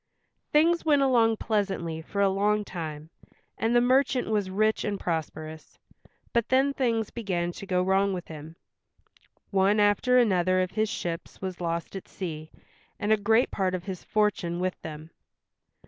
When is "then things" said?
6.49-7.11